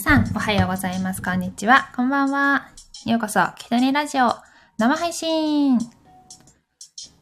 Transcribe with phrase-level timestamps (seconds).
[0.00, 1.20] さん、おはようございます。
[1.20, 1.90] こんにちは。
[1.94, 2.70] こんばんは。
[3.04, 4.32] ようこそ、キトニラジオ、
[4.78, 5.78] 生配信。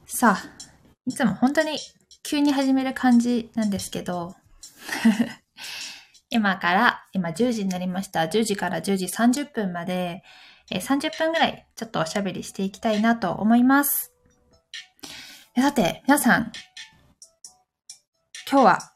[0.06, 0.44] さあ、
[1.04, 1.76] いつも本当に
[2.22, 4.36] 急に始める感じなんですけど、
[6.30, 8.20] 今から、今10時になりました。
[8.20, 10.22] 10時から10時30分まで、
[10.70, 14.12] え30分ぐらいちょっとおしゃべりしていきたいなと思います。
[15.56, 16.52] さて、皆さん、
[18.48, 18.92] 今日は、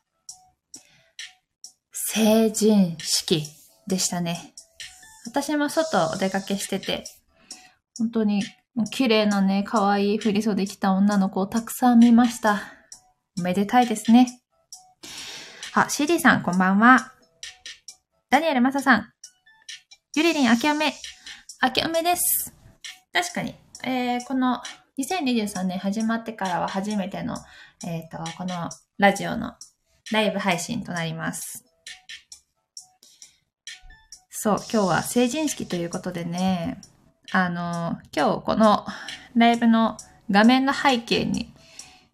[1.90, 4.54] 成人式でしたね。
[5.26, 7.04] 私も外お出かけしてて、
[7.98, 8.42] 本当に
[8.90, 12.62] 綺麗なね、可愛い振り袖着た女の子をたくさん見ました。
[13.38, 14.40] おめでたいですね。
[15.74, 17.12] あ、CD さんこんばんは。
[18.30, 19.12] ダニエルマサさん。
[20.14, 20.92] ゆりりんあきおめ。
[21.60, 22.54] あきおめです。
[23.12, 23.54] 確かに、
[23.84, 24.60] えー、この
[24.98, 27.36] 2023年始まってからは初めての、
[27.86, 29.54] えっ、と、このラジオの
[30.12, 31.64] ライブ配信となります。
[34.42, 36.80] そう、今日は成人式ということでね、
[37.30, 38.84] あの、今日この
[39.36, 39.96] ライブの
[40.32, 41.54] 画面の背景に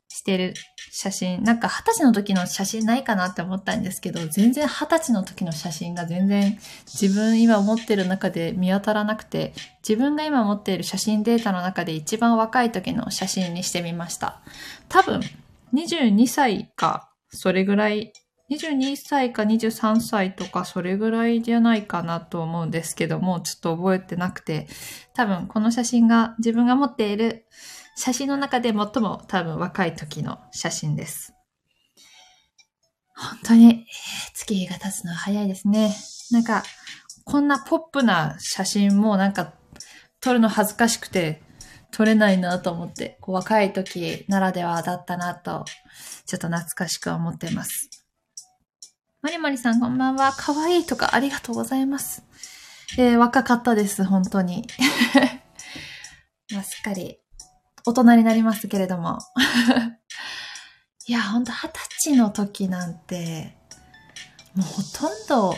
[0.08, 0.52] してる
[0.92, 14.42] 写真、なんか二十歳の時の写真ないかなって思ったんですけど、全然二十歳の時の写真が全然自分今持ってる中で見当たらなくて、自分が今持っている写真データの中で一番若い時の写真にしてみました。
[14.90, 15.22] 多分、
[15.72, 18.12] 22歳か、それぐらい
[18.50, 24.66] 22歳か23歳とかそれぐらいじゃないかなと思うんですけども、ちょっと覚えてなくて、
[25.14, 27.46] 多分この写真が自分が持っている
[27.96, 31.34] 写真の中で最も多分若い時の写真です。
[33.14, 33.86] 本当に、
[34.32, 35.94] 月日が経つのは早いですね。
[36.30, 36.62] なんか、
[37.24, 39.52] こんなポップな写真もなんか
[40.20, 41.42] 撮るの恥ずかしくて
[41.90, 45.64] 撮れないなと思って、こう若い時ならではだったなと、
[46.26, 48.07] ちょっと懐かしく思ってます。
[49.20, 50.30] まりまりさんこんばんは。
[50.30, 52.22] かわいいとかありがとうございます。
[52.96, 54.64] えー若かったです、本当に。
[56.54, 57.18] まあ、すっかり
[57.84, 59.18] 大人になりますけれども。
[61.08, 63.56] いや、ほんと二十歳の時なんて、
[64.54, 65.56] もうほとんど、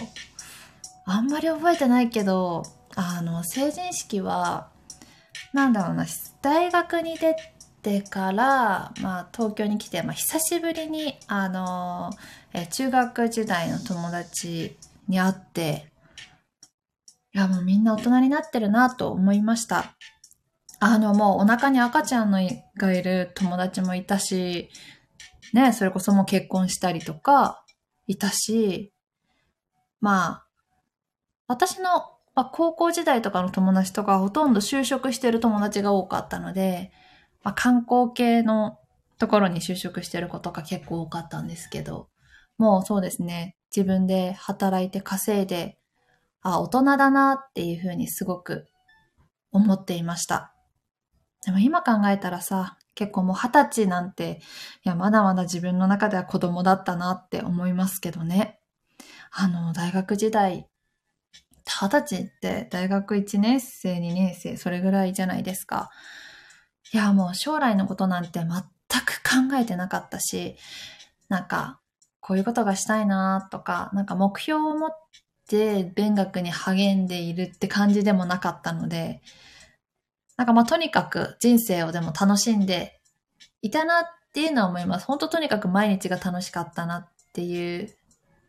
[1.04, 2.62] あんまり覚えてないけど、
[2.97, 4.70] あの、成人式は、
[5.53, 6.06] なんだろうな、
[6.41, 12.10] 大学に出ててから、まあ、東京に来て、まあ、久しぶりに、あの、
[12.52, 14.76] え中学時代の友達
[15.08, 15.90] に会って、
[17.32, 19.94] いや、もうみんな大人になってるなと思いました。
[20.80, 22.38] あの、もうお腹に赤ちゃんの
[22.76, 24.70] がいる友達もいたし、
[25.52, 27.64] ね、それこそもう結婚したりとか、
[28.06, 28.92] いたし、
[30.00, 30.46] まあ、
[31.46, 31.84] 私の、
[32.34, 36.90] まあ、高校時代とかの友達とかほとんど就職してる友達が多かったので、
[37.42, 38.78] まあ、観光系の
[39.18, 42.08] ところに就職してる子とか結構多かったんですけど、
[42.58, 45.78] もうそうですね、自分で働いて稼いで、
[46.42, 48.66] あ、大人だなっていうふうにすごく
[49.52, 50.54] 思っていました。
[51.44, 54.40] でも今考えたらさ、結構もう二十歳なんて、
[54.84, 58.60] いや、まだまだ自分の中では子供だったなって思いますけどね。
[59.30, 60.68] あの、大学時代、
[61.64, 65.90] 二十歳って大学1年生、2年生、それぐらいじゃないですか。
[66.92, 68.48] いや、もう将来のことなんて全
[69.04, 70.56] く考えてなかったし、
[71.28, 71.80] なんか、
[72.20, 74.90] こういうことがしたいなとか、なんか目標を持っ
[75.48, 79.22] て勉学に励んでいるって感じでもなかったので、
[80.36, 83.00] なんかまあとにかく人生をでも楽しんで
[83.62, 85.06] いたなっていうのは思います。
[85.06, 87.94] 本当とにかく毎日が楽しかったなっていう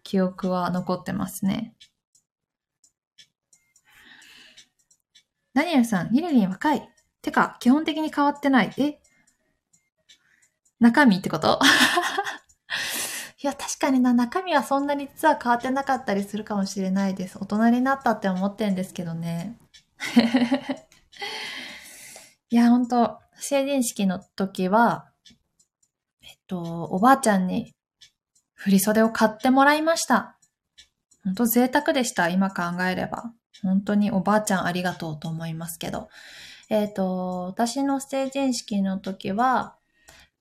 [0.03, 1.75] 記憶は残ってますね。
[5.53, 6.90] ダニエルさん、ゆりりん若い。
[7.21, 8.73] てか、基本的に変わってない。
[8.77, 8.99] え？
[10.79, 11.59] 中身ってこと？
[13.43, 17.37] いや、確かにな、中身はそんなに実は変わってなかったりするかもしれないです。
[17.39, 19.57] 大人になったって思ってんですけどね。
[22.49, 25.11] いや、ほんと、成人式の時は、
[26.21, 27.73] えっと、おばあちゃんに
[28.53, 30.37] 振袖を買ってもらいました。
[31.23, 33.33] ほんと贅沢でした、今考えれば。
[33.63, 36.09] 本当におばあちゃんありがとうと思いますけど。
[36.71, 39.75] えっ、と、私の成人式の時は、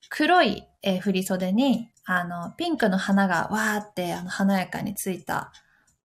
[0.08, 5.52] 黒い、え振り袖に、あの、ピンクの花がわーって、あの、華やかについた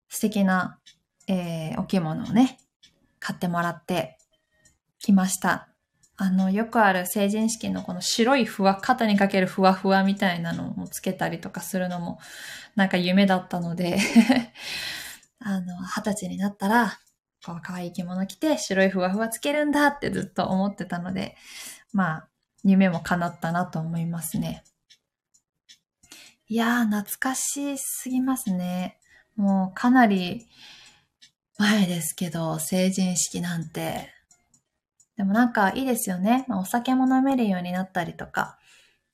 [0.10, 0.80] 素敵な、
[1.28, 2.58] えーお着物をね、
[3.20, 4.18] 買ってもらって
[4.98, 5.70] きました。
[6.18, 12.18] あの、よくある成人式のこの白いふわ、肩にかけるふわふわみたいなのをつけたりとかするのも、
[12.76, 14.00] なんか夢だったので、
[15.40, 16.98] あの、二十歳になったら、
[17.62, 21.36] 可愛い着物着て、白いふわふわつけるんだってずっと思ってたので、
[21.94, 22.28] まあ、
[22.64, 24.64] 夢も叶ったなと思いますね。
[26.48, 28.98] いやー、懐かしすぎますね。
[29.36, 30.48] もうかなり、
[31.58, 34.14] 前ですけど、成人式なんて。
[35.16, 36.46] でもなんかいいですよね。
[36.48, 38.58] まあ、お酒も飲めるようになったりとか、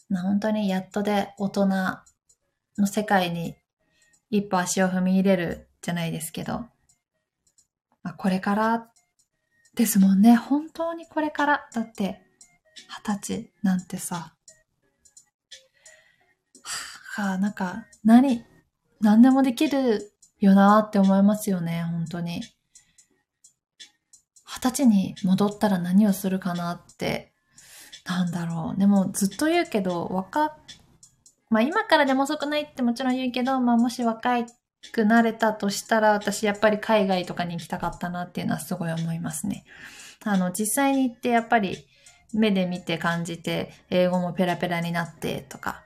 [0.09, 1.67] まあ、本当にやっとで大人
[2.77, 3.55] の世界に
[4.29, 6.65] 一歩足を踏み入れるじゃないですけど、
[8.03, 8.91] まあ、これから
[9.75, 10.35] ですもんね。
[10.35, 11.69] 本当にこれから。
[11.73, 12.21] だって、
[13.03, 14.35] 二十歳なんてさ、
[17.15, 18.43] はあ、なんか、何、
[19.01, 22.41] 何でもできるよなって思いますよね、本当に。
[24.45, 27.33] 二十歳に戻ったら何をするかなって、
[28.05, 28.79] なんだろう。
[28.79, 30.57] でもずっと言うけど、若、
[31.49, 34.45] まあ今からでも遅くないってもちろん言うけど、まあもし若い
[34.91, 39.63] くなれたとしたら、私やっぱり海外とかに行きたかったなっていうのはすごい思いますね。
[40.23, 41.85] あの、実際に行ってやっぱり
[42.33, 45.83] 目で見て感じて、英語もペラペラになってとか、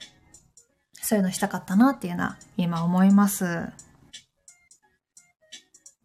[0.93, 3.69] そういうのしたかったなっていうのは今思います。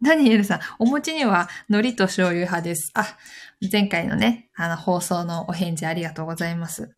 [0.03, 2.91] ダニエルさん、お餅には海苔と醤油派です。
[2.95, 3.17] あ、
[3.71, 6.95] 前回のね、あの放送のお返事ありがとうございます。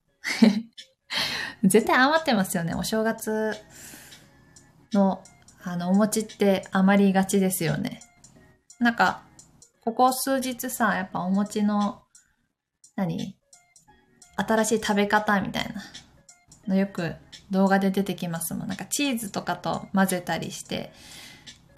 [1.64, 2.74] 絶対余ってますよね。
[2.76, 3.54] お正月
[4.94, 5.22] の、
[5.64, 8.02] あの、お餅って余りがちですよね。
[8.80, 9.24] なんか、
[9.82, 12.04] ここ数日さ、やっぱお餅の、
[12.96, 13.36] 何？
[14.36, 15.84] 新しい食べ方みたいな
[16.68, 17.16] のよく
[17.52, 18.68] 動画で出てきますもん。
[18.68, 20.92] なんかチーズとかと混ぜたりして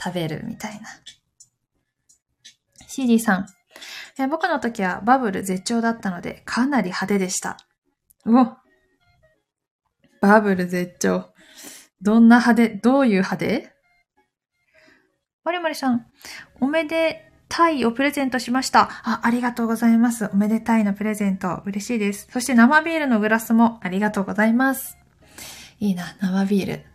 [0.01, 0.87] 食べるみたいな。
[2.87, 3.47] CD さん。
[4.17, 7.57] え僕の時はバブル絶頂だったのでかなり派手でした。
[8.25, 8.57] うお
[10.21, 11.29] バブル絶頂。
[12.01, 13.74] どんな派手、どういう派手？
[15.45, 16.07] まりまりさん、
[16.59, 18.89] おめでたいをプレゼントしました。
[19.03, 20.27] あ、ありがとうございます。
[20.33, 21.61] おめでたいのプレゼント。
[21.67, 22.27] 嬉しいです。
[22.31, 24.97] そして生ビールのグラスもありがとうございます。
[25.79, 26.85] いいな、生ビール。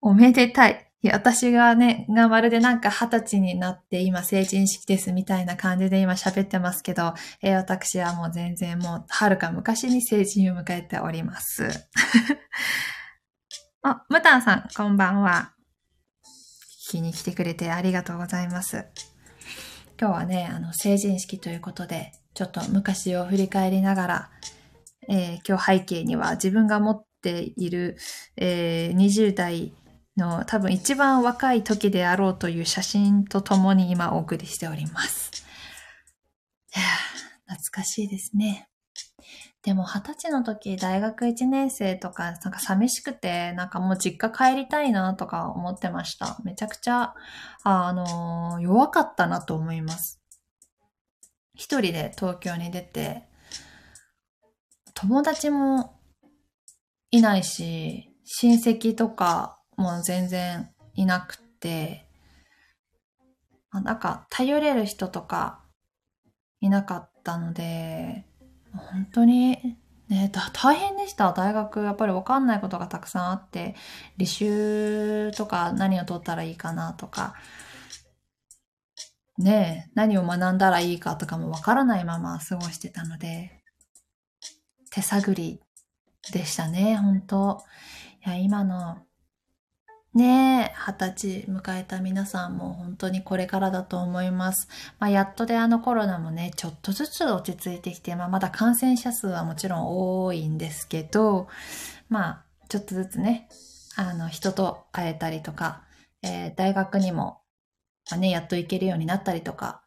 [0.00, 0.90] おめでたい。
[1.00, 11.68] いや、私がね、がまるでなんか二十歳になって今成人式ですみたいな感じで今喋ってますけど、えー、私はもう全然もう遥か昔に成人を迎えております。
[13.82, 15.54] あ、ムタンさん、こんばんは。
[16.94, 18.86] きに来てくれてありがとうございます。
[20.00, 24.30] 今日はね、あの、成人式ということで、ちょっと昔を振り返りながら、
[25.08, 27.96] えー、今日背景には自分が持っている、
[28.36, 29.72] えー、20代
[30.16, 35.44] の多分一番若い時であろうという写真とともに今お送りしております。
[36.74, 36.84] いや
[37.54, 38.68] 懐かしいですね。
[39.64, 46.36] でも二十歳の時大学1年生とかなんか寂しくてなんかもう実家帰りたいなとか思ってました。
[46.44, 47.14] めちゃくちゃ
[47.62, 50.20] あの弱かったなと思います。
[51.54, 53.24] 一人で東京に出て
[54.92, 55.98] 友達も
[57.10, 62.06] いないし親戚とかも全然いなくて、
[63.72, 65.64] なんか頼れる人とか
[66.60, 68.26] いなかったので、
[69.14, 69.76] 当に
[70.08, 71.32] ね、大変でした。
[71.32, 73.74] 大学、やっぱりわかんないことがたくさんあって、
[74.18, 77.34] 履修とか何を取ったらいいかなとか、
[79.36, 83.62] ね何を学んだらいいかとかもわからないまま過ごしてたので、
[84.90, 85.60] 手探り
[86.32, 87.64] でしたね、本当
[88.26, 88.98] いや、今の
[90.14, 94.68] ねえ、二十歳迎えた皆さんも本当にこれからだと思います。
[95.00, 101.48] まあ、やっとであのコロナもね、ちょっとずつ落ち着いてきて、まあ、まだ感染者数はもちろん多いんですけど、
[102.08, 103.48] まあ、ちょっとずつね、
[103.96, 105.82] あの、人と会えたりとか、
[106.22, 107.40] えー、大学にも、
[108.08, 109.82] まあ、ね、やっと行けるようになったりとか、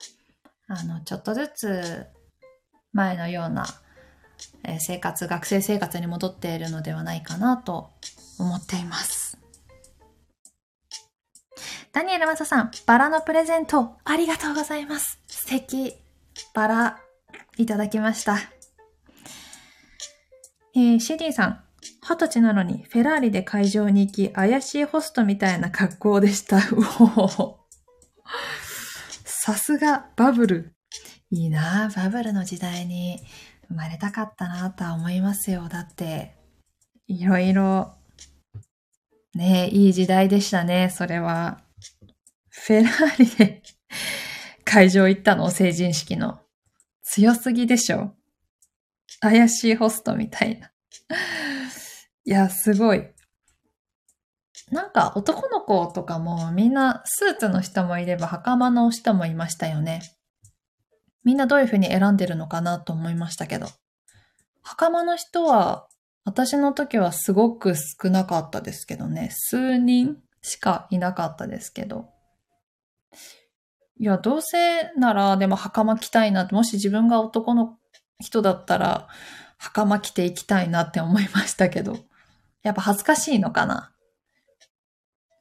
[0.67, 2.05] あの、ちょっとずつ
[2.91, 3.65] 前のような、
[4.79, 7.91] 生活、学生生活に戻っているのではないかなと
[8.39, 9.36] 思っています。
[11.91, 15.19] ダニエルマサさん、バラのプレゼント、ありがとうございます。
[15.27, 15.95] 素敵。
[16.53, 16.99] バラ、
[17.57, 18.37] いただきました。
[20.75, 21.63] えー、シディさん、
[22.07, 26.57] 二十歳なのにフェラーリで会場に行き、怪しいホストみたいな格好でした。
[26.57, 26.61] う
[27.17, 27.59] お
[29.25, 30.73] さすがバブル。
[31.29, 33.19] いいなバブルの時代に
[33.67, 35.67] 生まれたかったなとは思いますよ。
[35.67, 36.35] だって、
[37.07, 37.96] いろいろ、
[39.37, 41.61] ねいい時代でしたね、それは。
[42.49, 43.61] フェラーリで
[44.65, 46.39] 会場行ったの成人式の。
[47.03, 48.13] 強すぎでしょ
[49.21, 50.71] 怪しいホストみたいな。
[52.25, 53.07] いや、すごい。
[54.71, 60.01] なんか男の子とかもみんなスーツの人もいれば袴の人もいましたよね。
[61.23, 63.67] みんなどういう風に選んでるのかなと思いましたけど。
[64.61, 65.87] 袴の人は
[66.27, 69.29] 私の時はすごく少なかったですけどね。
[69.31, 72.09] 数人しかいなかったですけど。
[73.97, 77.77] いや、どうせなら、でも袴着たいなって、もし自分が男の
[78.19, 79.07] 人だったら、
[79.57, 81.97] 袴着ていきたいなって思いましたけど。
[82.61, 83.93] やっぱ恥ずかしいのかな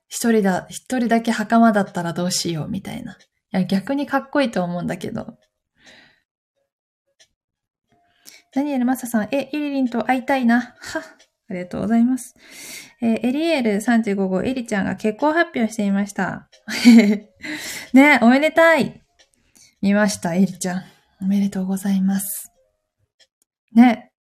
[0.07, 3.15] 一人だ、一人だけ袴だったらどうしようみたいな。
[3.15, 3.17] い
[3.51, 5.37] や、逆にかっこいいと思うんだけど。
[8.53, 10.75] ダニエル・マサさん、え、イリリンと会いたいな。
[10.79, 11.01] は、
[11.49, 12.35] ありがとうございます。
[13.01, 16.49] えー、エリエール35号、エリちゃんが結婚発表していました。
[17.93, 19.03] ねおめでたい。
[19.83, 20.83] 見ました、エリちゃん。
[21.21, 22.53] おめでとうございます。
[23.73, 24.11] ね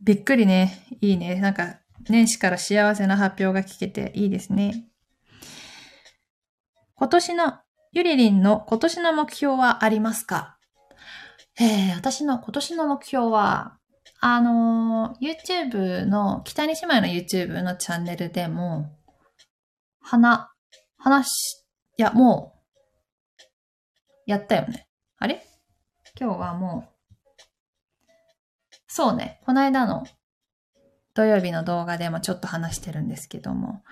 [0.00, 0.86] びっくりね。
[1.00, 1.36] いいね。
[1.36, 4.86] なんか、年始から幸せな発表が聞けていいですね。
[6.94, 7.58] 今年の、
[7.92, 10.51] ゆりりんの今年の目標はありますか？
[11.60, 13.78] え、私の今年の目標は、
[14.20, 18.90] あの、YouTube の、北西姉妹の YouTube のチャンネルでも、
[20.00, 20.48] 話、
[20.96, 21.64] 話、
[21.98, 22.54] いや、も
[23.38, 23.42] う、
[24.26, 24.88] やったよね。
[25.18, 25.44] あれ？
[26.18, 27.42] 今日はもう、
[28.86, 30.06] そうね、この間の
[31.14, 33.82] 土曜日の動画でもちょっと話してるんですけども、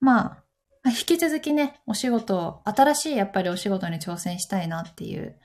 [0.00, 0.38] ま
[0.84, 5.38] あ、引き続きね、お仕事、新しいやっぱりお仕事に挑戦したいなっていう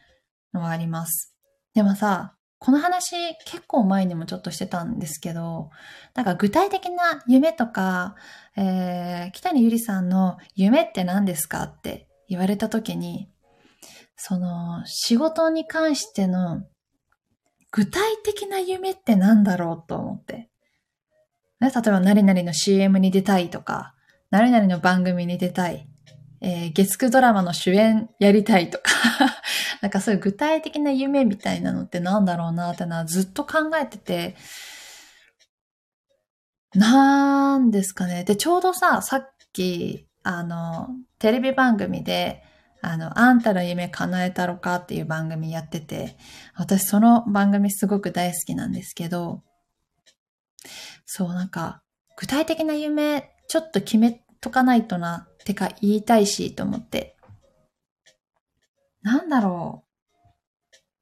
[0.53, 1.32] のはあります。
[1.73, 5.69] でもさ、この話結構前にもちょっとしてたんですけど、
[6.13, 8.15] なんか具体的な夢とか、
[8.55, 13.29] えー、北谷ゆりさんの夢って何ですかって言われた時に、
[14.15, 16.63] その仕事に関しての
[17.71, 20.49] 具体的な夢って何だろうと思って。
[21.59, 23.93] ね、例えば何々の CM に出たいとか、
[24.29, 25.89] 何々の番組に出たい、
[26.45, 28.91] えー、月9ドラマの主演やりたいとか
[29.81, 34.35] なんかそういう具体的な夢みたいなのってなんだろうなってのはずっと考えてて、
[36.75, 38.23] なんですかね。
[38.23, 42.43] で、ちょうどさ、さっき、あの、テレビ番組で、
[42.81, 46.17] あの、あんたの夢叶えたろかっていう番組やってて、
[46.55, 49.43] 私その番組すごく大好きなんですけど、
[51.05, 51.83] そう、なんか、
[52.17, 57.15] 具体的な夢、ちょっと決めとかないとな、てか言いたいし、と思って。
[59.01, 59.85] なんだろ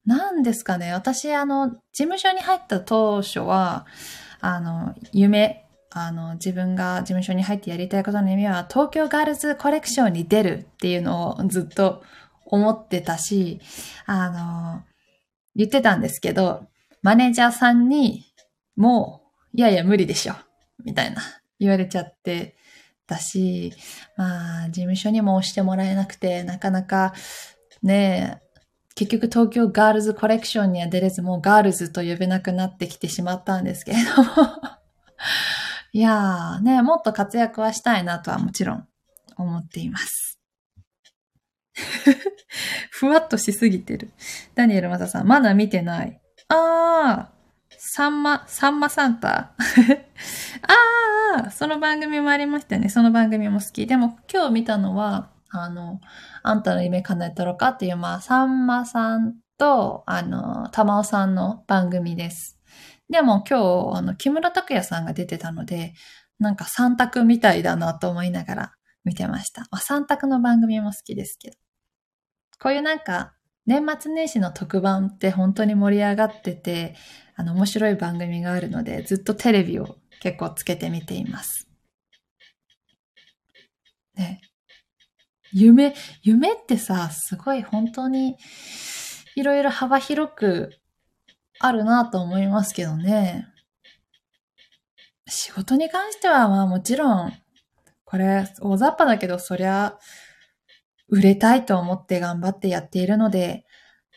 [0.06, 0.10] う。
[0.10, 0.94] なんですかね。
[0.94, 3.88] 私、あの、事務所に入った当初は、
[4.42, 12.04] あの、夢、あの、自分が事務所に入ってやりたいことの夢は、東京ガールズコレクションに出るっていうのをずっと
[12.46, 13.60] 思ってたし、
[14.06, 14.84] あの、
[15.56, 16.68] 言ってたんですけど、
[17.02, 18.24] マネージャーさんに、
[18.76, 20.36] もう、いやいや無理でしょ、
[20.86, 21.22] みたいな
[21.60, 22.56] 言われちゃって
[23.12, 23.74] たし、
[24.16, 27.14] まあ、事務所にも押してもらえなくて、なかなか
[27.84, 28.52] ねえ、
[28.96, 34.32] 結局東京ガールズコレクションには出れず、もうガールズと呼べなくなってきてしまったんですけれども
[35.94, 38.88] いやーね、もっと活躍はしたいなとはもちろん
[39.38, 40.40] 思っています。
[42.92, 44.12] ふわっとしすぎてる。
[44.56, 46.22] ダニエルマサさん、まだ見てない。
[46.48, 47.41] あー、
[47.84, 49.54] サンマ、サンマサンタ
[51.34, 52.90] あー、その番組もありましたよね。
[52.90, 53.88] その番組も好き。
[53.88, 56.00] でも今日見たのは、あの、
[56.44, 62.60] あんたの夢叶えたろかっていう、まあ、さんまさんと、あの、玉尾さんの番組です。
[63.10, 65.96] でも今日、あの、木村拓哉さんが出てたので、
[66.38, 68.74] なんか三択みたいだなと思いながら
[69.04, 69.62] 見てました。
[69.72, 71.58] まあ、三択の番組も好きですけど。
[72.60, 73.34] こういうなんか、
[73.66, 76.96] 年末年始の特番って本当に盛り上がってて、
[77.42, 81.68] あの、面白い番組があるので、ずっとテレビを結構つけて見ています。
[84.16, 84.42] ね。
[85.52, 88.38] 夢、夢ってさ、すごい本当に
[89.36, 90.78] いろいろ幅広く
[91.60, 93.48] あるなと思いますけどね。
[95.28, 97.34] 仕事に関してはまあもちろん、
[98.06, 99.98] これ大雑把だけどそりゃ
[101.10, 103.66] 売れたいと思って頑張ってやっているので、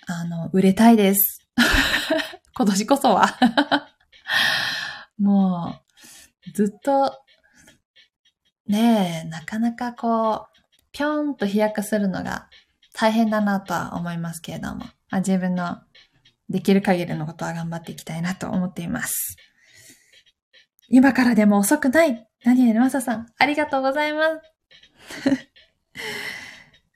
[0.07, 1.41] あの、売れたいです。
[2.57, 3.37] 今年こそは
[5.19, 5.81] も
[6.47, 7.21] う、ずっと、
[8.67, 10.61] ねえ、なかなかこう、
[10.93, 12.49] ぴょんと飛躍するのが
[12.93, 15.81] 大変だなとは思いますけれども、まあ、自分の
[16.49, 19.37] できる限りのことは頑張っていきたいなと思っています。
[20.89, 22.29] 今からでも遅くない。
[22.45, 24.43] 何々まささん、ありがとうございます。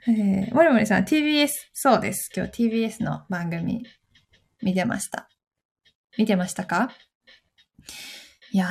[0.08, 2.30] えー、もりもりさん、TBS、そうです。
[2.34, 3.84] 今日 TBS の番組
[4.62, 5.28] 見てました。
[6.18, 6.90] 見てましたか？
[8.50, 8.68] いや、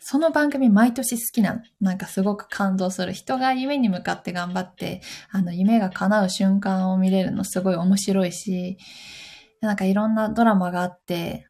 [0.00, 1.62] その番組毎年好きなの。
[1.80, 3.12] なんかすごく感動する。
[3.12, 8.78] 人が夢に向かって頑張って、あの、夢が叶う瞬間を見れるのすごい面白いし、
[9.60, 11.48] なんかいろんなドラマがあって、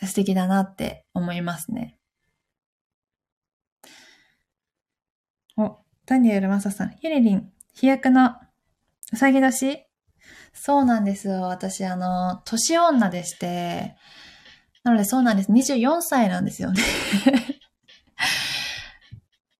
[0.00, 1.98] 素敵だなって思いますね。
[5.56, 8.36] お、ダニエル・マサさん、ゆりりん、飛躍の
[9.12, 9.86] うさぎ年？
[10.52, 11.42] そうなんですよ。
[11.42, 13.96] 私、あの、年女でして、
[14.84, 15.52] なのでそうなんです。
[15.52, 16.82] 24歳なんですよね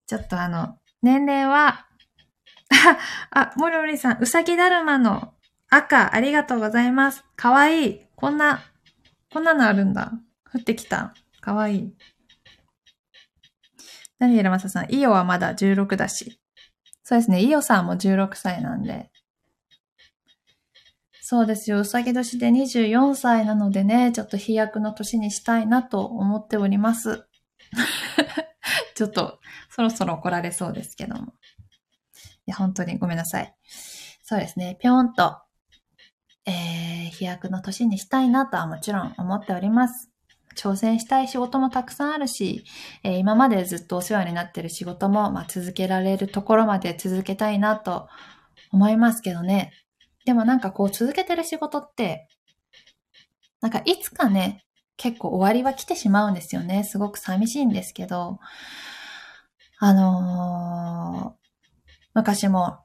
[0.06, 1.86] ちょっとあの、年齢は、
[3.30, 5.34] あ、もりもりさん、うさぎだるまの
[5.68, 7.24] 赤、ありがとうございます。
[7.36, 8.00] かわいい。
[8.16, 8.62] こんな、
[9.30, 10.12] こんなのあるんだ。
[10.52, 11.14] 降ってきた。
[11.40, 11.94] かわいい。
[14.18, 16.40] ダニエルマサさん、イオはまだ16だし。
[17.04, 19.10] そうですね、イオさんも16歳なんで。
[21.30, 27.28] そうですよ、うさぎ年で24歳なのでね、ちょっと飛躍の年にしたいなと思っております。
[28.96, 31.26] ちょっと、そろそろ怒られそうですけども。
[31.26, 31.26] い
[32.46, 33.54] や、本当にごめんなさい。
[34.22, 35.36] そうですね、ぴょんと、
[36.46, 40.10] えー、飛躍の年にしたいなとはもちろん思っております。
[40.56, 42.64] 挑戦したい仕事もたくさんあるし、
[43.02, 48.08] えー、今までずっとお世話になってる仕事も、まあ、続けられるところまで続けたいなと
[48.72, 49.74] 思いますけどね。
[50.24, 52.28] でもなんかこう続けてる仕事って、
[53.60, 54.64] なんかいつかね、
[54.96, 56.84] 結構終わりは来てしまうんですよね。
[56.84, 58.38] すごく寂しいんですけど、
[59.78, 61.48] あのー、
[62.14, 62.80] 昔も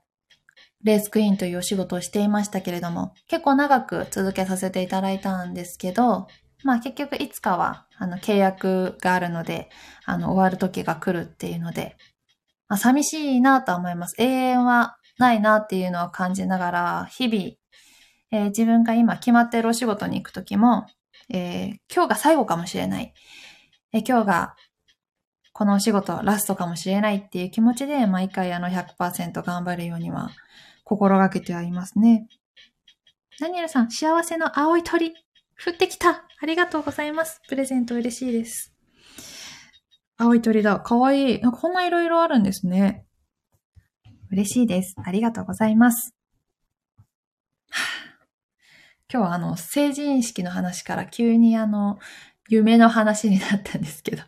[0.83, 6.27] レースクイーンというお仕事をしていましたけれども、結構長く続けさせていただいたんですけど、
[6.63, 9.69] まあ結局いつかは、あの、契約があるので、
[10.05, 11.97] あの、終わる時が来るっていうので、
[12.67, 14.15] まあ寂しいなとは思います。
[14.19, 17.43] 永遠はないなっていうのは感じながら、日々、
[18.31, 20.87] えー、自分が今決まってるお仕事に行く時も、
[21.29, 23.13] えー、今日が最後かもしれない。
[23.93, 24.55] えー、今日が
[25.51, 30.31] このお仕事ラストかもしれないっていう気持ちで毎回あの100%頑張るようには
[30.83, 32.27] 心がけてはいますね。
[33.39, 35.13] ダニエルさん、幸せの青い鳥。
[35.65, 37.41] 降ってきたありがとうございます。
[37.47, 38.73] プレゼント嬉しいです。
[40.17, 40.79] 青い鳥だ。
[40.79, 41.41] かわいい。
[41.41, 43.05] なんかこんないろいろあるんですね。
[44.33, 44.95] 嬉しいです。
[45.03, 46.15] ありがとうございます。
[49.11, 51.99] 今日はあの、成人式の話から急にあの、
[52.49, 54.23] 夢の話になったんですけど。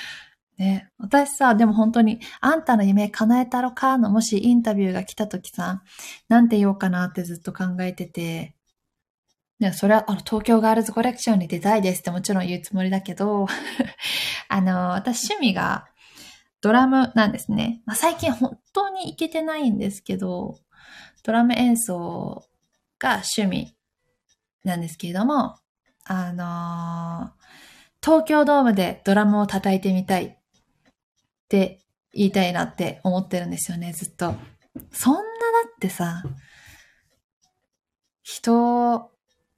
[0.58, 5.82] ね、私さ、でも本当に、あんたの夢叶えたろかのもしインタビューが来た時さ、
[6.28, 8.54] なんて言おうかなってずっと考えてて、
[9.58, 13.46] や、それは、あの、東京ガールズコレクションに出たいですってもちろん言うつもりだけど、
[14.48, 15.88] あの、私趣味が
[16.60, 17.82] ドラムなんですね。
[17.86, 20.58] まあ、最近本当に行けてないんですけど、
[21.22, 22.44] ドラム演奏
[22.98, 23.76] が趣味
[24.64, 25.58] なんですけれども、
[26.04, 27.32] あの
[28.02, 30.36] 東京ドームでドラムを叩いてみたいっ
[31.48, 31.80] て
[32.12, 34.34] 言いたいなって思ってるんですよね、ずっと。
[34.92, 35.24] そんなだ
[35.74, 36.22] ってさ、
[38.22, 39.10] 人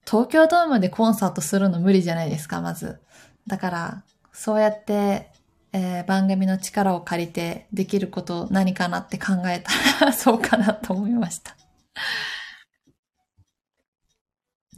[0.06, 3.00] 東京ドームでコンサートするの無理じゃないですか、まず。
[3.46, 5.32] だから、そうやって、
[5.72, 9.60] えー、番組の力を借りてできること何かなって考え
[9.98, 11.56] たらそうかなと思いました。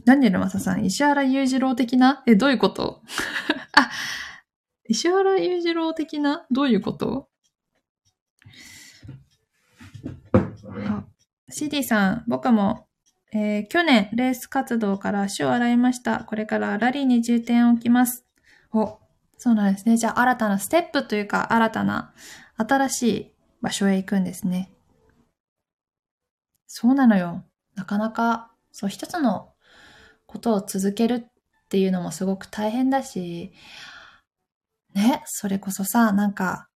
[0.05, 2.23] ダニエルマサさん、石原裕次郎的な？
[2.27, 3.01] え、どういうこと？
[3.75, 3.89] あ、
[4.87, 6.45] 石原裕次郎的な？
[6.51, 7.29] どういうこと？
[10.87, 11.05] あ、
[11.49, 12.87] CD さん、僕も
[13.35, 16.23] えー、去年、レース活動から足を洗いました。
[16.25, 18.27] これからラリーに重点を置きます。
[18.71, 18.99] お、
[19.43, 19.97] そうなんですね。
[19.97, 22.13] じゃあ、新たなステップというか、新たな、
[22.55, 24.71] 新しい場所へ行くんですね。
[26.65, 27.43] そうなのよ。
[27.75, 29.51] なかなか、そう、一つの
[30.27, 31.27] ことを続けるっ
[31.67, 33.51] ていうのもすごく大変だし、
[34.95, 36.69] ね、それこそさ、なんか、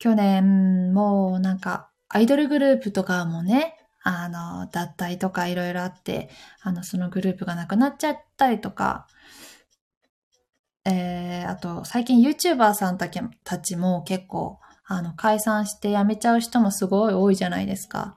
[0.00, 6.30] 去年もなんか、アイドルグループとかもね、あの、脱退とかいろいろあって、
[6.62, 9.06] あの、そのグループがなくなっちゃったりとか、
[10.90, 13.08] えー、あと、最近 YouTuber さんた
[13.58, 18.16] ちも結構、あの、解散して辞めちゃう人もすごい多いじゃないですか。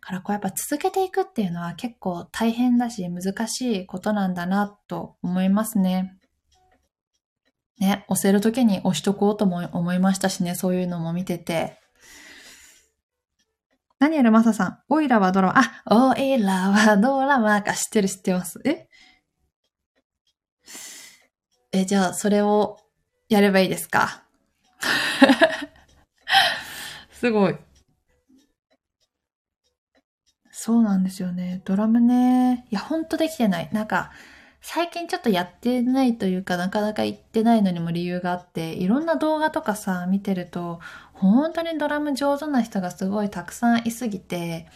[0.00, 6.16] からこうやっぱ続けていくっていうのは結構大変だし難しいことなんだなと思いますね。
[7.78, 11.78] ね、押せるときに押しとこうとも思いましたしね、そういうのも見てて。
[14.00, 18.60] ダニエルマサさん、オイラはドラマ、あ、オイラはドラマか知ってる知ってます。
[18.64, 18.87] え？
[21.72, 22.78] え、じゃあ、それを
[23.28, 24.22] やればいいですか？
[27.12, 27.56] すごい。
[30.50, 31.62] そうなんですよね。
[31.64, 32.66] ドラムね。
[32.70, 33.68] いや、ほんとできてない。
[33.72, 34.10] なんか、
[34.60, 40.80] 最近ちょっとやってないというか、なかなか行ってないのにも理由があって、いろんな動画とかさ、見てると、
[41.12, 44.66] 本当にドラム上手な人がすごいたくさんいすぎて、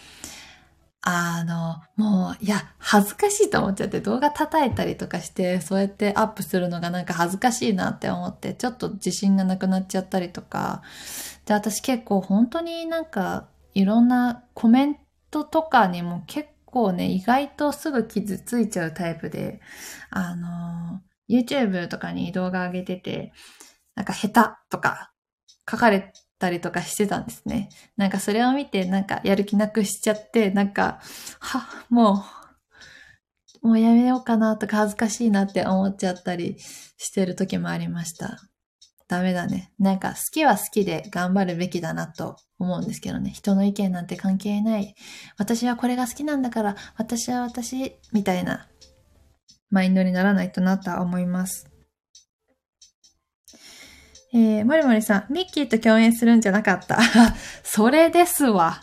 [1.04, 10.82] あの、もう、いや、恥ずかしいと思っちゃって動画叩いたりとかして、そうやってアップするのがなんか恥ずかしいなって思って、ちょっと自信がなくなっちゃったりとか、
[11.44, 14.96] で、私結構本当になんか、いろんなコメン
[15.32, 19.60] トとかにも結構ね、意外とすぐ傷ついちゃうタイプで、
[20.10, 23.32] あの、YouTube とかに動画上げてて、
[23.96, 24.34] なんか下手
[24.70, 25.12] とか
[25.68, 27.68] 書かれたりとかしてたんですね。
[27.96, 31.00] なんかそれを見てなんかやる気なくしちゃって、なんか、
[31.38, 32.24] は、も
[33.62, 38.38] う、もうやめようかなとか恥ずかしいなって思っちゃったりしてる時もありました。
[39.06, 39.72] ダメだね。
[39.78, 43.30] なんか好きは好きで頑張るべきだなと思うんですけどね。
[43.30, 44.96] 人の意見なんて関係ない。
[45.38, 48.68] 私はこれが好きなんだから、私は私、みたいな
[49.70, 51.71] マインドにならないとなとは思います。
[54.34, 56.98] えー、もりもりさん、ミッキーと共演するんじゃなかった。
[57.62, 58.80] それですわ。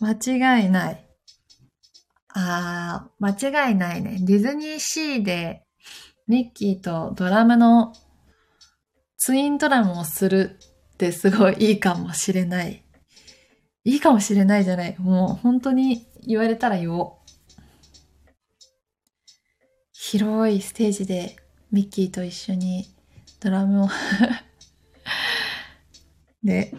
[0.00, 1.04] 間違いない。
[2.28, 4.18] あー、間違いないね。
[4.20, 5.64] ディズニーシーで
[6.28, 7.92] ミッキーとドラムの
[9.16, 10.58] ツインドラムをする
[10.92, 12.84] ってすごいいいかもしれない。
[13.82, 14.96] いいかもしれないじゃない。
[14.98, 17.28] もう本当に言われたら言おう。
[19.92, 21.34] 広いステージで
[21.72, 22.86] ミッキーと一緒に
[23.40, 23.88] ドラムを
[26.42, 26.72] で、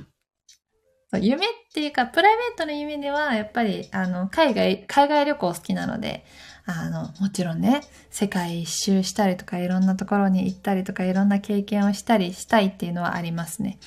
[1.18, 6.24] 夢っていうか、プライベートの夢では、やっぱり、あの、海外、海外旅行好きなので、
[6.66, 13.80] あの、もちろんね、世界一周したりとか、いろんなところに行ったりとか、いろんな経験をしたりしたいっていうのはありますね。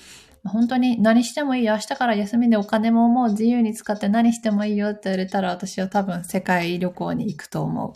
[0.44, 1.74] 本当に何してもいいよ。
[1.74, 7.92] 明日から休みでお金ももう自由に使って何してもいいよって言われたら私は多分世界旅行に行くと思う。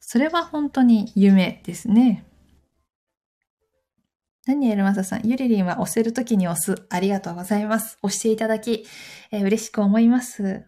[0.00, 2.24] それは本当に夢ですね。
[4.46, 6.86] ダニエルマサさん、ゆりりんは押せるときに押す。
[6.90, 7.96] ありがとうございます。
[8.02, 8.86] 押していただき、
[9.30, 10.66] えー、嬉しく思います。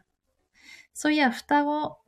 [0.94, 1.98] そういや、双子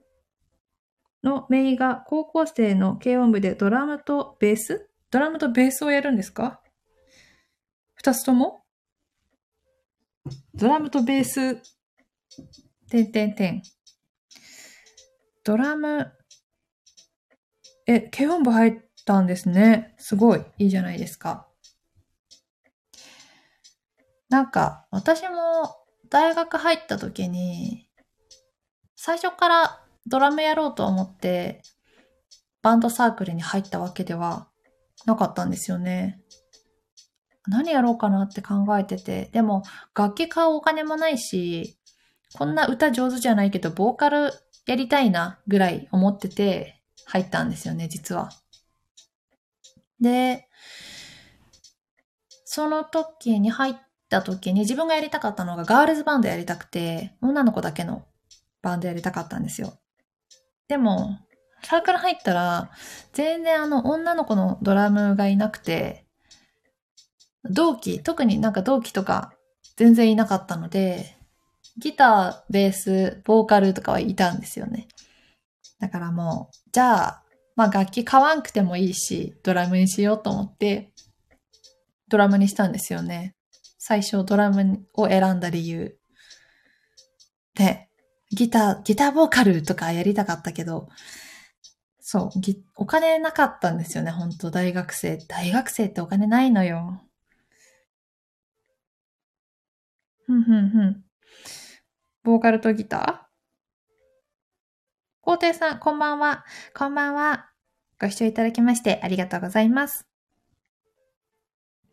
[1.23, 4.89] のメイが高校生の軽音部でドラムとベース？
[5.11, 6.63] ドラムとベースをやるんですか？
[7.97, 8.63] 二つとも？
[10.55, 11.57] ドラムとベース、
[12.89, 13.63] てんてんてん。
[15.45, 16.13] ドラム、
[17.87, 19.95] え、軽音部入ったんですね。
[19.99, 21.48] すごい、いいじゃないですか。
[24.29, 25.77] なんか、私も
[26.11, 27.89] 大学入った時に、
[28.97, 31.63] 最初からドラムやろうと思って、
[32.63, 34.49] バンドサークルに入ったわけでは
[35.07, 36.21] なかったんですよね。
[37.47, 39.63] 何やろうかなって考えてて、でも
[39.95, 41.79] 楽器買うお金もないし、
[42.37, 44.33] こんな歌上手じゃないけど、ボーカル
[44.67, 48.29] やりたいなぐらい思ってて入ったんですよね、実は。
[50.01, 50.49] で、
[52.45, 53.75] その時に入っ
[54.09, 58.05] た時に自分がやりたかったのがガールズバンドやりたくて、女の子だけの
[58.63, 59.75] バンドやりたかったんですよ。
[60.69, 61.19] でも、
[61.63, 62.71] サークル入ったら、
[63.13, 66.07] 全然あの女の子のドラムがいなくて、
[67.45, 69.33] 同期、特になんか同期とか
[69.77, 71.17] 全然いなかったので、
[71.79, 74.89] ギター、ベース、ボーカルとかはいたんですよね。
[75.79, 77.23] だからもう、じゃあ、
[77.55, 80.93] まあ楽器買わんくてもいいし、ドラムにしようと思って、
[82.09, 83.35] ドラムにしたんですよね。
[83.79, 85.99] 最初ドラムを選んだ理由。
[87.55, 87.89] で、
[88.31, 90.89] ギター、ギターボーカルとかやりたかったけど、
[92.01, 92.31] そう、
[92.77, 95.17] お金なかったんですよね、本当大学生。
[95.29, 97.03] 大学生ってお金ないのよ。
[100.27, 101.05] ふんふんふん。
[102.23, 103.29] ボーカルとギター？
[105.21, 106.45] 皇帝さん、こんばんは。
[106.75, 107.51] こんばんは。
[108.01, 110.07] ご視聴いただきましてありがとうございます。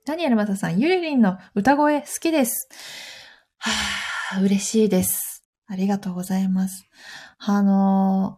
[0.06, 2.70] ダニエルマサさん、ゆりりんの歌声好きです。
[3.58, 5.44] はぁ、嬉しいです。
[5.66, 6.88] ありがとうございます。
[7.40, 8.38] あの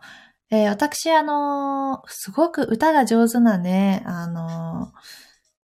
[0.50, 4.94] えー、私、あのすごく歌が上手なね、あの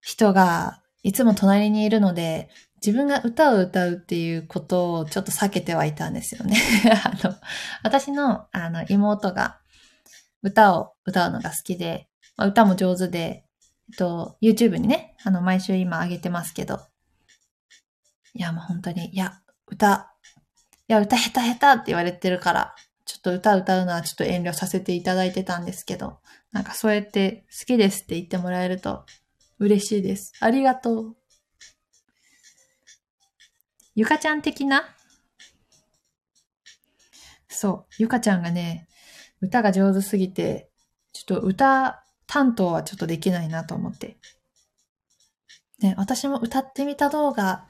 [0.01, 2.49] 人がいつも隣にいるので、
[2.85, 6.57] 自分が歌を歌うっていうことをちょっと避けてはいたんですよね。
[7.05, 7.35] あの、
[7.83, 9.61] 私のあの妹が
[10.43, 13.44] 歌を歌うのが好きで、まあ、歌も上手で、
[13.89, 16.79] えっと、YouTube にね、あの、毎週今上げてますけど、
[18.33, 20.13] いや、もう本当に、いや、歌、
[20.87, 26.19] いや、歌下手下手って言われてるから、ちょっと歌歌うのはちょっと遠慮させていただいてたんですけど、
[26.51, 29.05] なんかそうやって好きですって言ってもらえると
[29.59, 30.33] 嬉しいです。
[30.39, 31.15] ありがとう。
[33.93, 34.83] ゆかちゃん的な？
[37.47, 38.87] そう、ゆかちゃんがね、
[39.39, 40.69] 歌が上手すぎて、
[41.13, 44.17] ちょっと歌担当はちょっとできないなと思って。
[45.79, 47.65] ね、私も歌ってみた動画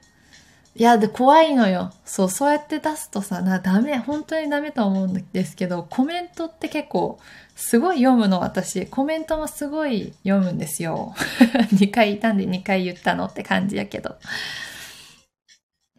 [0.78, 1.94] いや、で、怖いのよ。
[2.04, 7.18] そう、そうやって出すとさ、な、ダメ、本当にダメと思うんですけど、コメントって結構、
[7.56, 8.86] すごい読むの、私。
[8.88, 11.14] コメントもすごい読むんですよ。
[11.76, 14.18] 2回いたんで2回言ったのって感じやけど。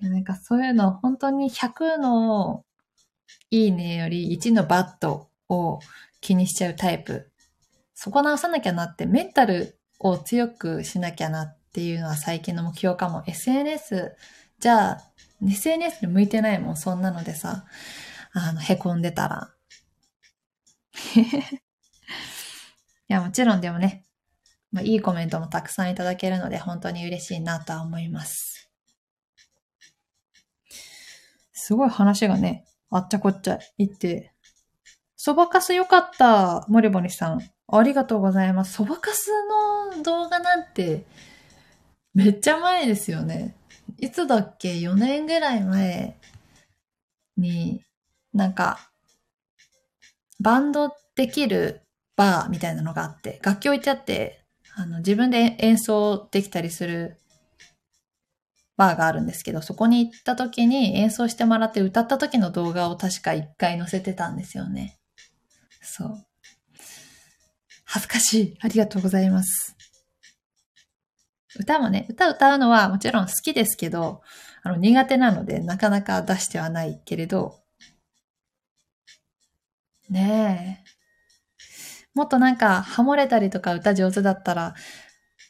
[0.02, 2.62] なんかそういうの、本当に100の
[3.50, 5.80] いいねより1のバットを
[6.20, 7.30] 気にしちゃうタイプ。
[7.98, 13.24] そこ直さなきゃなって、メンタルを強くしなきゃなっていうのは最近の目標かも。
[13.26, 14.14] SNS、
[14.60, 15.00] じゃあ、
[15.42, 17.64] SNS に向いてないもん、そんなのでさ、
[18.32, 19.50] あの、へこんでたら。
[21.16, 21.32] い
[23.08, 24.04] や、もちろんでもね、
[24.72, 28.70] まあ、いいコメントもたくさんいただけるので、本当に嬉しいなとは思います。
[31.54, 34.34] すごい話がね、あっちゃこっちゃ言って、
[35.16, 37.55] そばかすよかった、モリボリさん。
[37.68, 38.74] ありがとうございます。
[38.74, 39.30] そばかす
[39.94, 41.04] の動画なんて、
[42.14, 43.56] めっちゃ前ですよね。
[43.98, 46.18] いつだっけ ?4 年ぐらい前
[47.36, 47.82] に、
[48.32, 48.90] なんか、
[50.40, 51.82] バンドできる
[52.16, 54.44] バーみたいなのがあって、楽器置いてあって、
[54.76, 57.18] あの、自分で演奏できたりする
[58.76, 64.98] バーがあるんですけど、そこに行った時に演奏してもらって歌った時の動画を確か一回載せてたんですよね。
[65.80, 66.25] そう。
[67.86, 68.58] 恥ずかしい。
[68.60, 69.76] ありがとうございます。
[71.58, 74.20] 歌もね、歌歌うのはもちろん好きですけど、
[74.62, 77.60] あの苦手なのでなかなか出してはないけれど、
[80.10, 80.96] ねえ。
[82.14, 84.74] もっとなんかハモれたりとか歌上手だったら、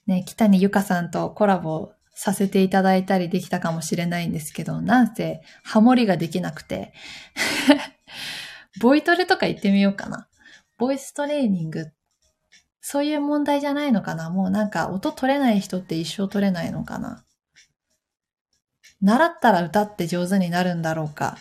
[0.07, 6.92] ね、北にゆかさんとコラボさせていただいたりできたかもしれないんですけど、なんせハモりができなくて。
[8.81, 10.29] ボイトレとか行ってみようかな。
[10.77, 11.92] ボイストレーニング。
[12.88, 14.31] そういう問題じゃないのかな？
[14.31, 17.25] もうなんか音取れない人って一生取れないのかな？
[19.03, 21.37] 習ったら歌って上手になるんだろうか？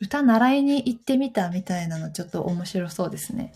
[0.00, 3.54] 歌習いに行ってみたみたいなのちょっと面白そうですね。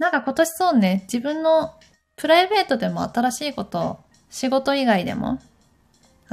[0.00, 1.74] なんか今年そうね、自分の
[2.16, 5.38] プライベートでも新しいこと、仕事以外でも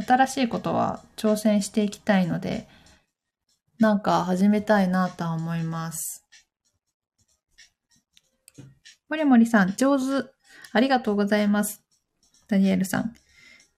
[0.04, 2.68] 新しいことは挑戦していきたいので、
[3.78, 6.21] なんか始めたいなとは思います。
[9.12, 10.30] もりもりさん、上手。
[10.72, 11.84] ありがとうございます。
[12.48, 13.14] ダニエルさん。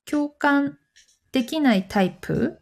[0.05, 0.77] 共感
[1.31, 2.59] できないタイプ？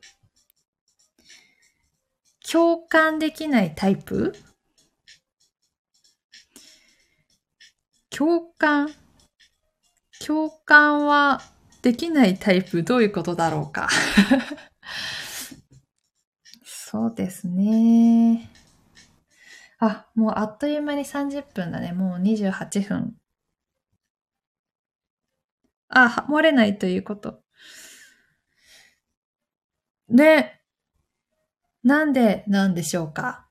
[2.49, 4.33] 共感できないタイプ？
[8.09, 8.89] 共感？
[10.25, 11.41] 共感は
[11.81, 12.83] できないタイプ？
[12.83, 13.89] どういうことだろうか？
[16.63, 18.49] そうですね。
[19.81, 21.91] あ、もうあっという間に30分だね。
[21.91, 23.15] もう28分。
[25.89, 27.41] あ、漏れないということ。
[30.07, 30.61] で、
[31.83, 33.47] なんでなんでしょうか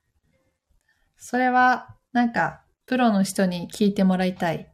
[1.17, 4.73] それは、なんか、プロの人に聞いてもらいたい。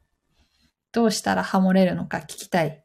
[0.92, 2.84] どうしたらハモれるのか聞きたい。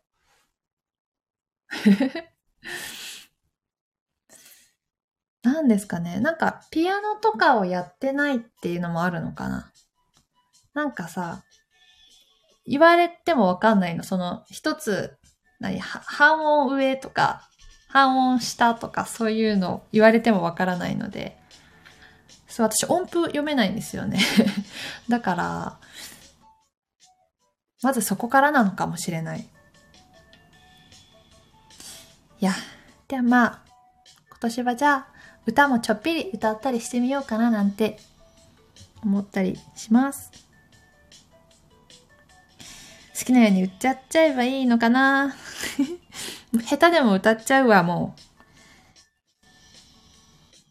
[5.44, 9.72] 何ですかねなんか、ピアノとかをやってないっていうのもあるのかな
[10.74, 11.44] なんかさ、
[12.66, 14.04] 言われてもわかんないの。
[14.04, 15.18] その、一つ、
[15.60, 17.50] 何、半音上とか、
[17.88, 21.38] 半音下とか、そういうの言われてもわからないので、
[22.48, 24.20] そう、私音符読めないんですよね。
[25.10, 25.80] だから、
[27.82, 29.50] まずそこからなのかもしれない。
[32.40, 32.54] いや、
[33.08, 33.62] ではまあ、
[34.30, 35.11] 今年はじゃあ、
[35.46, 37.98] 歌もちょっぴり歌ったりしてみようかななんて
[39.04, 40.32] 思ったりします。
[43.18, 45.36] 好きなように歌っちゃえばいいのかな
[46.66, 48.16] 下手でも歌っちゃうわ、も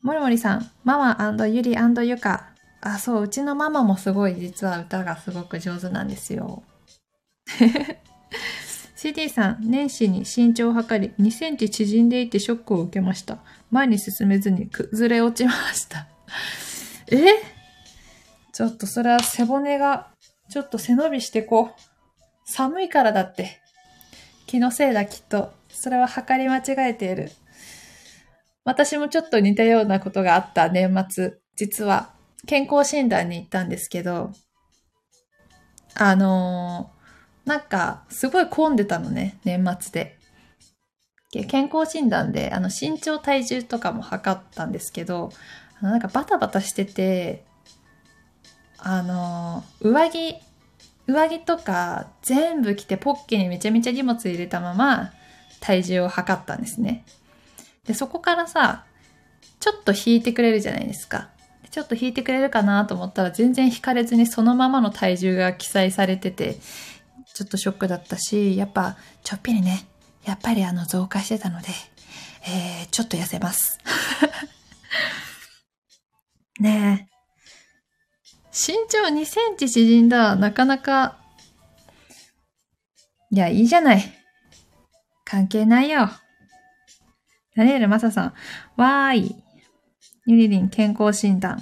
[0.02, 0.06] う。
[0.06, 2.48] もりもりさん、ママゆりゆか。
[2.80, 6.62] あ、そう、うちのママもすごい実は歌がすごく上手なんですよ。
[9.02, 13.38] CD さん、年始に身長を測り、2センチ縮んでいてショックを受けました。
[13.70, 16.06] 前に進めずに崩れ落ちました。
[17.10, 17.16] え？
[18.52, 20.08] ちょっとそれは背骨が、
[20.50, 21.80] ちょっと背伸びしてこう。
[22.44, 23.62] 寒いからだって。
[24.44, 25.54] 気のせいだきっと。
[25.70, 27.32] それは測り間違えている。
[28.64, 31.38] 私もちょっと似たようなことがあった年末。
[31.56, 32.12] 実は
[32.46, 34.32] 健康診断に行ったんですけど、
[35.94, 36.99] あのー、
[37.44, 40.18] なんかすごい混んでたのね、年末で。
[41.46, 45.30] 健康診断で、あの、身長体重とかも測ったんですけど、
[45.80, 47.44] あのなんかバタバタしてて、
[48.78, 50.34] あの、上着、
[51.06, 55.12] 上着とか全部着てポッケにめちゃめちゃ荷物入れたまま
[55.60, 57.04] 体重を測ったんですね。
[57.84, 58.84] で、そこからさ、
[59.60, 61.30] ちょっと引いてくれるじゃないですか。
[61.70, 66.56] ちょっと引いてくれるかなと思ったら全然引かれずにそのままの体重が記載されてて、
[67.40, 69.86] ちょっとショックだったし、やっぱちょっぴりね、
[70.26, 71.68] やっぱりあの増加してたので、
[72.46, 73.78] えー、ちょっと痩せます。
[76.60, 78.44] ねえ。
[78.52, 80.36] 身長2センチ縮んだ。
[80.36, 81.16] なかなか。
[83.30, 84.02] いや、いいじゃない。
[85.24, 86.10] 関係ないよ。
[87.56, 88.34] ダニエルマサさん。
[88.76, 89.42] わーい。
[90.26, 91.58] ゆりりん健康診断。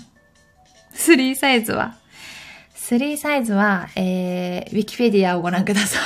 [0.94, 1.96] 3サイズは？
[2.88, 6.03] 3サイズは、えー、ウィキペディアをご覧ください。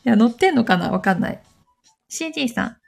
[0.08, 0.90] いや、載ってんのかな？
[0.90, 1.42] わかんない。
[2.08, 2.78] CD さん。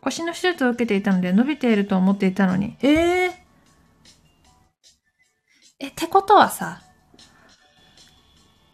[0.00, 2.76] 腰の手術を受けていたので伸びていると思っていたのに。
[2.82, 3.44] ええ
[5.78, 6.82] え、ってことはさ、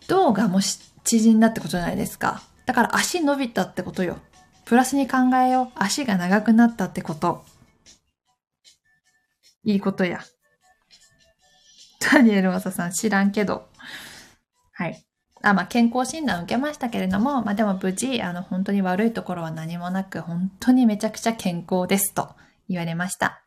[0.09, 2.41] 胴がもし縮んだってことじゃないですか。
[2.65, 4.17] だから足伸びたってことよ。
[4.65, 5.73] プラスに考えよう。
[5.75, 7.45] 足が長くなったってこと。
[9.63, 10.25] いいことや。
[12.13, 13.69] ダニエルマサさん知らんけど。
[14.73, 15.05] はい。
[15.43, 22.35] あ、まあ、健康診断を受けましたけれども、まあ、でも無事、あの、本当に悪いところは何もなく、本当にめちゃくちゃ健康ですと
[22.69, 23.43] 言われました。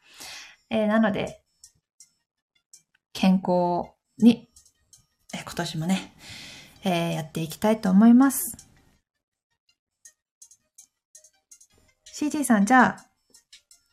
[0.69, 1.41] えーなので、
[3.13, 4.50] 健康に、
[5.34, 6.13] えー今年もね、
[6.84, 8.69] えーやっていきたいと思います。
[12.06, 13.06] CG さん、じゃあ、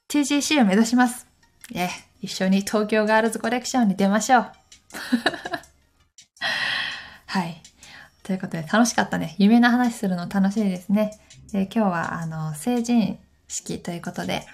[0.09, 1.27] TGC を目指します。
[1.75, 1.89] え、
[2.21, 4.53] 一緒に東京ガールズコレクションに出ましょう。
[7.27, 7.63] はい。
[8.23, 9.37] ということで、楽しかったね。
[9.39, 11.19] 夢の話するの楽しいですね。
[11.53, 14.45] で今日は、あの、成人式ということで、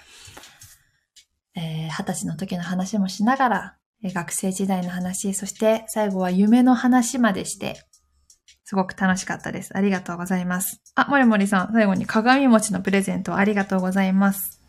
[1.55, 7.81] えー二十歳の時の話もしながら、学生時代の話、そして最後は夢の話までして、
[8.65, 9.75] すごく楽しかったです。
[9.77, 10.81] ありがとうございます。
[10.95, 14.59] あ、もりもりさん、最後に鏡餅のプレゼントありがとうございます。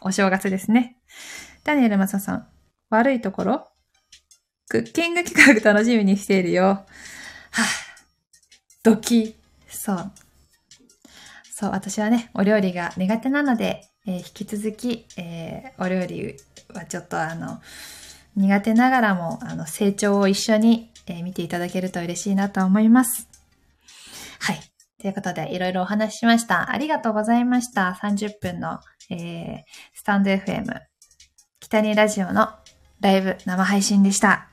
[0.00, 0.96] お正月ですね。
[1.64, 2.48] ダニエルマサさん、
[2.90, 3.69] 悪いところ？
[4.70, 6.64] クッキング企画楽しみにしているよ。
[6.64, 7.64] はぁ、
[8.84, 9.34] ドキ。
[9.68, 10.12] そう。
[11.52, 16.36] そう、私はね、お料理が苦手なので、えー引き続き、えーお料理
[16.72, 17.60] はちょっとあの、
[18.36, 23.28] 苦手ながらも、あの、成長を一緒に、えー見ていただけると嬉しいなと思います。
[24.38, 24.60] はい。
[25.00, 26.70] ということで、いろいろお話ししました。
[26.70, 27.98] ありがとうございました。
[28.00, 28.78] 30分の、
[29.10, 29.58] えー
[29.94, 30.64] スタンド FM、
[31.58, 32.50] 北にラジオの
[33.00, 34.49] ライブ生配信でした。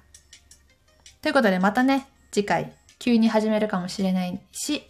[1.21, 4.83] ということで、またね、次回、急に始めるかもしれないし、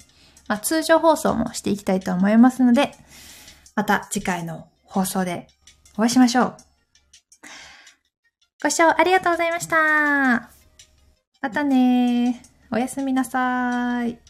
[0.48, 2.92] まあ、通常放送もしていきたいと思いますので、
[3.76, 5.48] また次回の放送で
[5.98, 6.58] お会いしましょう。
[8.62, 10.50] ご視聴ありがとうございました。
[11.42, 14.27] またねおやすみなさい。